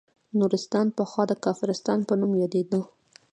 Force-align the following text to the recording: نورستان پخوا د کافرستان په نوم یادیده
نورستان 0.39 0.87
پخوا 0.97 1.23
د 1.27 1.31
کافرستان 1.45 1.99
په 2.07 2.13
نوم 2.19 2.31
یادیده 2.41 2.81